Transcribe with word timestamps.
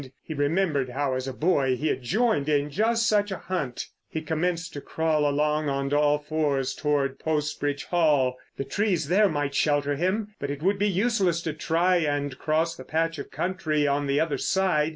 He 0.23 0.33
remembered 0.33 0.89
how 0.89 1.13
as 1.13 1.27
a 1.27 1.31
boy 1.31 1.75
he 1.75 1.85
had 1.89 2.01
joined 2.01 2.49
in 2.49 2.71
just 2.71 3.07
such 3.07 3.29
a 3.31 3.37
hunt. 3.37 3.85
He 4.09 4.21
commenced 4.23 4.73
to 4.73 4.81
crawl 4.81 5.29
along 5.29 5.69
on 5.69 5.93
all 5.93 6.17
fours 6.17 6.73
towards 6.73 7.21
Post 7.21 7.59
Bridge 7.59 7.83
Hall. 7.85 8.35
The 8.57 8.63
trees 8.63 9.09
there 9.09 9.29
might 9.29 9.53
shelter 9.53 9.95
him, 9.97 10.33
but 10.39 10.49
it 10.49 10.63
would 10.63 10.79
be 10.79 10.89
useless 10.89 11.39
to 11.43 11.53
try 11.53 11.97
and 11.97 12.39
cross 12.39 12.75
the 12.75 12.83
patch 12.83 13.19
of 13.19 13.29
country 13.29 13.85
on 13.85 14.07
the 14.07 14.19
other 14.19 14.39
side. 14.39 14.89